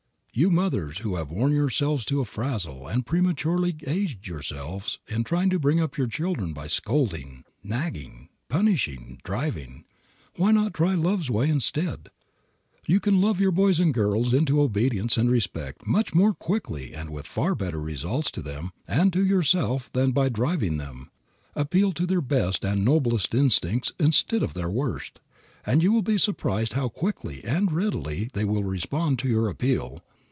You 0.33 0.49
mothers 0.49 0.99
who 0.99 1.17
have 1.17 1.29
worn 1.29 1.51
yourselves 1.51 2.05
to 2.05 2.21
a 2.21 2.25
frazzle 2.25 2.87
and 2.87 3.05
prematurely 3.05 3.75
aged 3.85 4.27
yourselves 4.27 4.97
in 5.07 5.25
trying 5.25 5.49
to 5.49 5.59
bring 5.59 5.81
up 5.81 5.97
your 5.97 6.07
children 6.07 6.53
by 6.53 6.67
scolding, 6.67 7.43
nagging, 7.65 8.29
punishing, 8.47 9.19
driving, 9.25 9.83
why 10.37 10.51
not 10.51 10.73
try 10.73 10.95
love's 10.95 11.29
way 11.29 11.49
instead? 11.49 12.09
You 12.87 13.01
can 13.01 13.19
love 13.19 13.41
your 13.41 13.51
boys 13.51 13.81
and 13.81 13.93
girls 13.93 14.33
into 14.33 14.61
obedience 14.61 15.17
and 15.17 15.29
respect 15.29 15.85
much 15.85 16.13
more 16.15 16.33
quickly 16.33 16.93
and 16.93 17.09
with 17.09 17.27
far 17.27 17.53
better 17.53 17.81
results 17.81 18.31
to 18.31 18.41
them 18.41 18.71
and 18.87 19.11
to 19.11 19.25
yourself 19.25 19.91
than 19.91 20.13
by 20.13 20.29
driving 20.29 20.77
them; 20.77 21.11
appeal 21.57 21.91
to 21.91 22.05
their 22.05 22.21
best 22.21 22.63
and 22.63 22.85
noblest 22.85 23.35
instincts 23.35 23.91
instead 23.99 24.43
of 24.43 24.53
their 24.53 24.69
worst, 24.69 25.19
and 25.65 25.83
you 25.83 25.91
will 25.91 26.01
be 26.01 26.17
surprised 26.17 26.71
how 26.71 26.87
quickly 26.87 27.43
and 27.43 27.73
readily 27.73 28.29
they 28.31 28.45
will 28.45 28.63
respond 28.63 29.19
to 29.19 29.27
your 29.27 29.49
appeal. 29.49 30.01